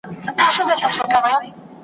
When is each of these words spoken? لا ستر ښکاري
لا 0.39 0.47
ستر 0.55 0.77
ښکاري 0.95 1.49